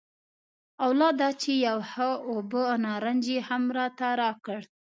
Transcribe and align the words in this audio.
او 0.83 0.89
لا 0.99 1.09
دا 1.21 1.29
چې 1.41 1.51
یو 1.67 1.77
ښه 1.89 2.09
اوبه 2.29 2.63
نارنج 2.83 3.23
یې 3.33 3.39
هم 3.49 3.63
راته 3.77 4.07
راکړ. 4.21 4.59